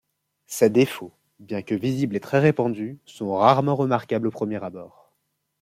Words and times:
Ces 0.47 0.71
défauts, 0.71 1.11
bien 1.37 1.61
que 1.61 1.75
visibles 1.75 2.15
et 2.15 2.19
très 2.19 2.39
répandus, 2.39 2.97
sont 3.05 3.35
rarement 3.35 3.75
remarquables 3.75 4.25
au 4.25 4.31
premier 4.31 4.63
abord. 4.63 5.11